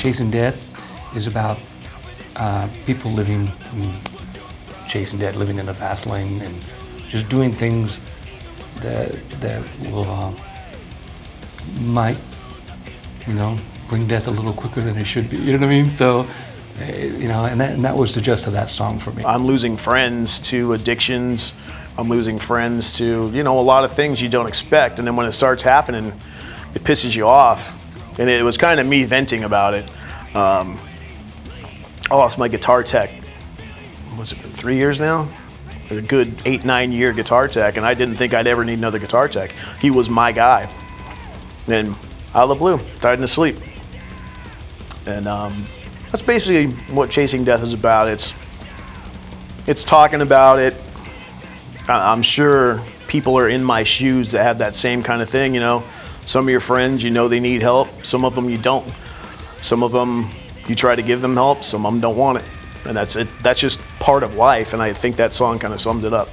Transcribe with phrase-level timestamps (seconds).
[0.00, 0.56] Chasing Death
[1.14, 1.58] is about
[2.36, 3.52] uh, people living,
[4.88, 6.54] chasing death, living in a fast lane, and
[7.06, 8.00] just doing things
[8.76, 10.32] that that will uh,
[11.80, 12.18] might,
[13.26, 13.58] you know,
[13.90, 15.36] bring death a little quicker than it should be.
[15.36, 15.90] You know what I mean?
[15.90, 16.26] So,
[16.80, 19.22] uh, you know, and that, and that was the gist of that song for me.
[19.26, 21.52] I'm losing friends to addictions.
[21.98, 24.98] I'm losing friends to, you know, a lot of things you don't expect.
[24.98, 26.18] And then when it starts happening,
[26.74, 27.76] it pisses you off.
[28.18, 29.88] And it was kind of me venting about it.
[30.34, 30.78] Um,
[32.10, 33.10] I lost my guitar tech,
[34.20, 35.28] was it been three years now?
[35.90, 37.76] A good eight, nine year guitar tech.
[37.76, 39.52] And I didn't think I'd ever need another guitar tech.
[39.80, 40.68] He was my guy.
[41.66, 41.96] And
[42.34, 43.56] out of the blue, died in his sleep.
[45.06, 45.66] And um,
[46.10, 48.08] that's basically what Chasing Death is about.
[48.08, 48.34] It's
[49.66, 50.76] it's talking about it.
[51.88, 55.54] I'm sure people are in my shoes that have that same kind of thing.
[55.54, 55.82] You know,
[56.24, 57.88] some of your friends, you know, they need help.
[58.04, 58.86] Some of them you don't.
[59.60, 60.30] Some of them
[60.68, 61.64] you try to give them help.
[61.64, 62.44] Some of them don't want it,
[62.84, 63.28] and that's it.
[63.42, 64.72] That's just part of life.
[64.72, 66.28] And I think that song kind of sums it up.